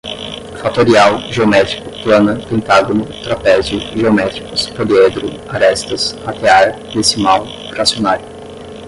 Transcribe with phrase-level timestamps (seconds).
[0.63, 8.25] fatorial, geométrica, plana, pentágono, trapézio, geométricos, poliedro, arestas, ratear, decimal, fracionário